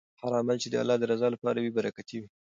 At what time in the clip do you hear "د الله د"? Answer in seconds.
0.69-1.03